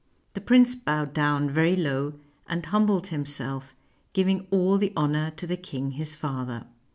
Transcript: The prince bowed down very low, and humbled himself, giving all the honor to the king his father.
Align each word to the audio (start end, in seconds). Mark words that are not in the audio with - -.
The 0.33 0.41
prince 0.41 0.73
bowed 0.73 1.13
down 1.13 1.47
very 1.47 1.75
low, 1.75 2.13
and 2.47 2.65
humbled 2.65 3.09
himself, 3.09 3.75
giving 4.13 4.47
all 4.49 4.79
the 4.79 4.93
honor 4.97 5.29
to 5.37 5.45
the 5.45 5.57
king 5.57 5.91
his 5.91 6.15
father. 6.15 6.65